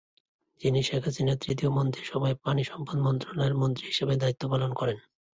যিনি 0.61 0.79
শেখ 0.83 1.03
হাসিনার 1.05 1.41
তৃতীয় 1.41 1.69
মন্ত্রীসভায় 1.69 2.37
পানি 2.43 2.61
সম্পদ 2.63 2.97
মন্ত্রণালয়ের 2.99 3.59
মন্ত্রী 3.61 3.85
হিসেবে 3.87 4.13
দায়িত্ব 4.15 4.43
পালন 4.51 4.71
করেন। 4.73 4.97